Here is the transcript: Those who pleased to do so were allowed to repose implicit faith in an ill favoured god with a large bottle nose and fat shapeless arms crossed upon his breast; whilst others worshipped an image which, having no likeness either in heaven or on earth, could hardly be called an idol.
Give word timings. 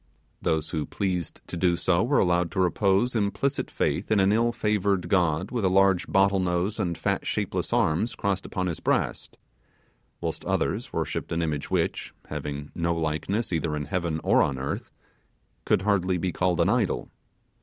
Those 0.41 0.71
who 0.71 0.87
pleased 0.87 1.41
to 1.45 1.55
do 1.55 1.77
so 1.77 2.01
were 2.03 2.17
allowed 2.17 2.49
to 2.53 2.59
repose 2.59 3.15
implicit 3.15 3.69
faith 3.69 4.09
in 4.09 4.19
an 4.19 4.31
ill 4.31 4.51
favoured 4.51 5.07
god 5.07 5.51
with 5.51 5.63
a 5.63 5.69
large 5.69 6.07
bottle 6.07 6.39
nose 6.39 6.79
and 6.79 6.97
fat 6.97 7.23
shapeless 7.27 7.71
arms 7.71 8.15
crossed 8.15 8.43
upon 8.43 8.65
his 8.65 8.79
breast; 8.79 9.37
whilst 10.19 10.43
others 10.43 10.91
worshipped 10.91 11.31
an 11.31 11.43
image 11.43 11.69
which, 11.69 12.15
having 12.29 12.71
no 12.73 12.95
likeness 12.95 13.53
either 13.53 13.75
in 13.75 13.85
heaven 13.85 14.19
or 14.23 14.41
on 14.41 14.57
earth, 14.57 14.89
could 15.65 15.83
hardly 15.83 16.17
be 16.17 16.31
called 16.31 16.59
an 16.59 16.69
idol. 16.69 17.11